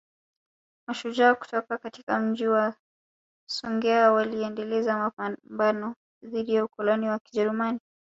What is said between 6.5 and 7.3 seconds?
ya ukoloni wa